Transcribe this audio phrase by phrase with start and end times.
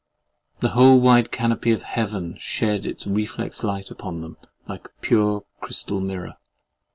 [0.61, 5.43] The whole wide canopy of Heaven shed its reflex light upon them, like a pure
[5.59, 6.37] crystal mirror.